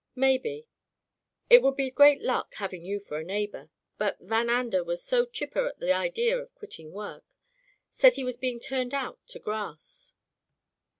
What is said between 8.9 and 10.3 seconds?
out to grass.